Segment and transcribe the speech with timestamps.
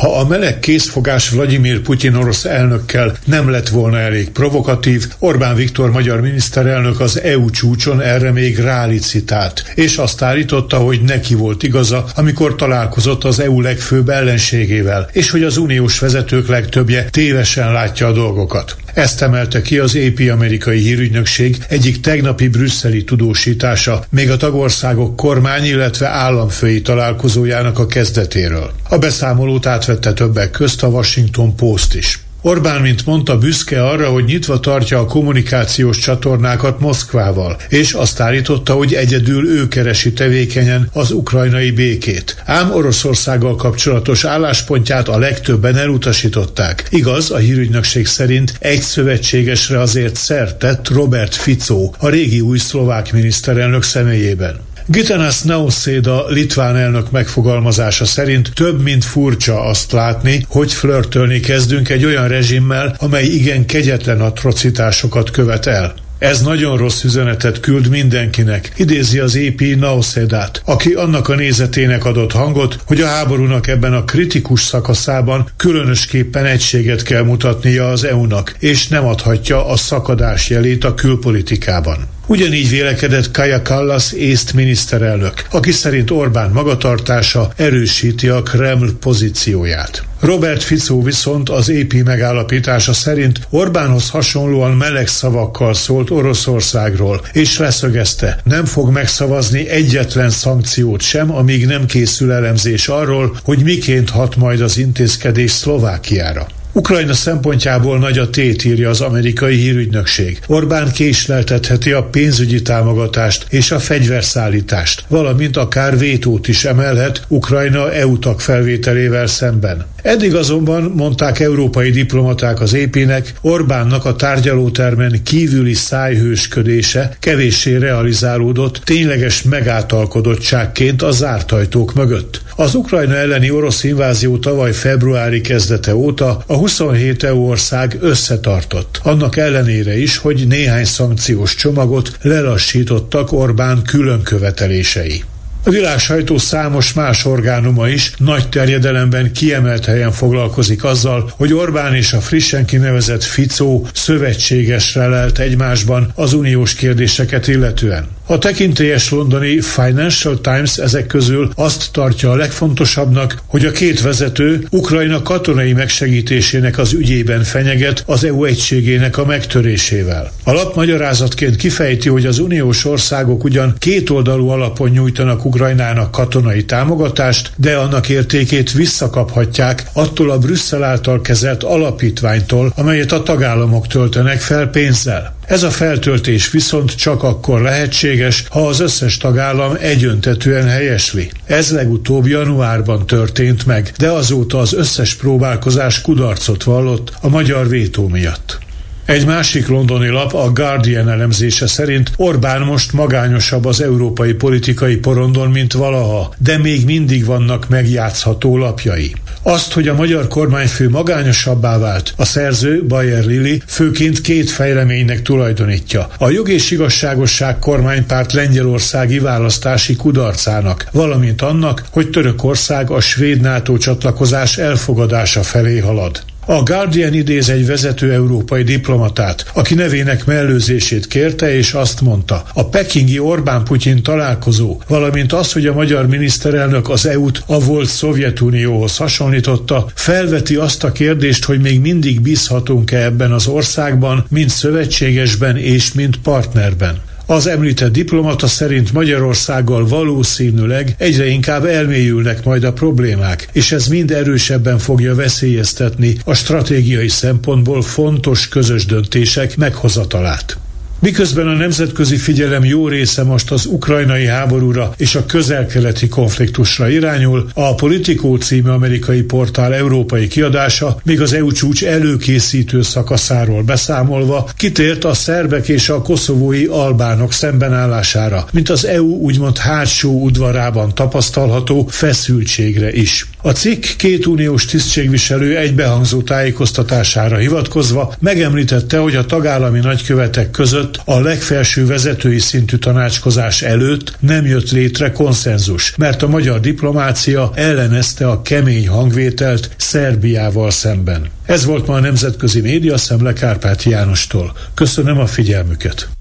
[0.00, 5.90] Ha a meleg készfogás Vladimir Putyin orosz elnökkel nem lett volna elég provokatív, Orbán Viktor
[5.90, 12.04] magyar miniszterelnök az EU csúcson erre még rálicitált, és azt állította, hogy neki volt igaza,
[12.14, 18.12] amikor találkozott az EU legfőbb ellenségével, és hogy az uniós vezetők legtöbbje tévesen látja a
[18.12, 18.76] dolgokat.
[18.94, 25.64] Ezt emelte ki az AP amerikai hírügynökség egyik tegnapi brüsszeli tudósítása, még a tagországok kormány,
[25.64, 28.72] illetve államfői találkozójának a kezdetéről.
[28.88, 32.18] A beszámolót átvette többek közt a Washington Post is.
[32.42, 38.72] Orbán, mint mondta, büszke arra, hogy nyitva tartja a kommunikációs csatornákat Moszkvával, és azt állította,
[38.72, 42.42] hogy egyedül ő keresi tevékenyen az ukrajnai békét.
[42.44, 46.86] Ám Oroszországgal kapcsolatos álláspontját a legtöbben elutasították.
[46.90, 53.12] Igaz, a hírügynökség szerint egy szövetségesre azért szert tett Robert Fico, a régi új szlovák
[53.12, 54.68] miniszterelnök személyében.
[54.92, 62.04] Gitanas Nausséda litván elnök megfogalmazása szerint több mint furcsa azt látni, hogy flörtölni kezdünk egy
[62.04, 65.94] olyan rezsimmel, amely igen kegyetlen atrocitásokat követ el.
[66.18, 72.32] Ez nagyon rossz üzenetet küld mindenkinek, idézi az EP Nausedát, aki annak a nézetének adott
[72.32, 78.88] hangot, hogy a háborúnak ebben a kritikus szakaszában különösképpen egységet kell mutatnia az EU-nak, és
[78.88, 82.18] nem adhatja a szakadás jelét a külpolitikában.
[82.30, 90.02] Ugyanígy vélekedett Kaja Kallas észt miniszterelnök, aki szerint Orbán magatartása erősíti a Kreml pozícióját.
[90.20, 98.40] Robert Fico viszont az EP megállapítása szerint Orbánhoz hasonlóan meleg szavakkal szólt Oroszországról, és leszögezte,
[98.44, 104.60] nem fog megszavazni egyetlen szankciót sem, amíg nem készül elemzés arról, hogy miként hat majd
[104.60, 106.46] az intézkedés Szlovákiára.
[106.72, 110.38] Ukrajna szempontjából nagy a tét, írja az amerikai hírügynökség.
[110.46, 118.18] Orbán késleltetheti a pénzügyi támogatást és a fegyverszállítást, valamint akár vétót is emelhet Ukrajna EU
[118.18, 119.86] tag felvételével szemben.
[120.02, 129.42] Eddig azonban, mondták európai diplomaták az épének, Orbánnak a tárgyalótermen kívüli szájhősködése kevéssé realizálódott tényleges
[129.42, 132.39] megátalkodottságként a zárt ajtók mögött.
[132.60, 139.00] Az Ukrajna elleni orosz invázió tavaly februári kezdete óta a 27 EU ország összetartott.
[139.02, 145.24] Annak ellenére is, hogy néhány szankciós csomagot lelassítottak Orbán külön követelései.
[145.64, 151.94] A világ sajtó számos más orgánuma is nagy terjedelemben kiemelt helyen foglalkozik azzal, hogy Orbán
[151.94, 158.18] és a frissen kinevezett Ficó szövetségesre lelt egymásban az uniós kérdéseket illetően.
[158.30, 164.66] A tekintélyes londoni Financial Times ezek közül azt tartja a legfontosabbnak, hogy a két vezető
[164.70, 170.30] Ukrajna katonai megsegítésének az ügyében fenyeget az EU egységének a megtörésével.
[170.44, 177.52] A lap magyarázatként kifejti, hogy az uniós országok ugyan kétoldalú alapon nyújtanak Ukrajnának katonai támogatást,
[177.56, 184.66] de annak értékét visszakaphatják attól a Brüsszel által kezelt alapítványtól, amelyet a tagállamok töltenek fel
[184.66, 185.38] pénzzel.
[185.50, 191.30] Ez a feltöltés viszont csak akkor lehetséges, ha az összes tagállam egyöntetően helyesli.
[191.44, 198.08] Ez legutóbb januárban történt meg, de azóta az összes próbálkozás kudarcot vallott a magyar vétó
[198.08, 198.58] miatt.
[199.04, 205.50] Egy másik londoni lap, a Guardian elemzése szerint Orbán most magányosabb az európai politikai porondon,
[205.50, 209.14] mint valaha, de még mindig vannak megjátszható lapjai.
[209.42, 216.08] Azt, hogy a magyar kormányfő magányosabbá vált, a szerző Bayer Lili főként két fejleménynek tulajdonítja.
[216.18, 223.76] A jog és igazságosság kormánypárt lengyelországi választási kudarcának, valamint annak, hogy Törökország a svéd NATO
[223.76, 226.22] csatlakozás elfogadása felé halad.
[226.46, 232.68] A Guardian idéz egy vezető európai diplomatát, aki nevének mellőzését kérte, és azt mondta, a
[232.68, 239.86] pekingi Orbán-Putyin találkozó, valamint az, hogy a magyar miniszterelnök az EU-t a volt Szovjetunióhoz hasonlította,
[239.94, 246.16] felveti azt a kérdést, hogy még mindig bízhatunk-e ebben az országban, mint szövetségesben és mint
[246.16, 247.09] partnerben.
[247.30, 254.10] Az említett diplomata szerint Magyarországgal valószínűleg egyre inkább elmélyülnek majd a problémák, és ez mind
[254.10, 260.58] erősebben fogja veszélyeztetni a stratégiai szempontból fontos közös döntések meghozatalát.
[261.02, 267.50] Miközben a nemzetközi figyelem jó része most az ukrajnai háborúra és a közel-keleti konfliktusra irányul,
[267.54, 275.04] a Politico című amerikai portál európai kiadása még az EU csúcs előkészítő szakaszáról beszámolva kitért
[275.04, 282.92] a szerbek és a koszovói albánok szembenállására, mint az EU úgymond hátsó udvarában tapasztalható feszültségre
[282.92, 283.29] is.
[283.42, 291.20] A cikk két uniós tisztségviselő egybehangzó tájékoztatására hivatkozva megemlítette, hogy a tagállami nagykövetek között a
[291.20, 298.42] legfelső vezetői szintű tanácskozás előtt nem jött létre konszenzus, mert a magyar diplomácia ellenezte a
[298.42, 301.26] kemény hangvételt Szerbiával szemben.
[301.46, 304.52] Ez volt ma a Nemzetközi Média Szemle Kárpáti Jánostól.
[304.74, 306.19] Köszönöm a figyelmüket!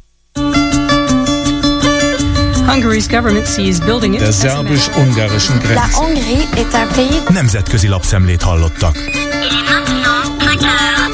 [4.18, 5.82] Der szerbus-ungarischen Grenze.
[7.30, 8.96] Nemzetközi lapszemlét hallottak.
[8.96, 11.09] Il est maintenant 5 heures.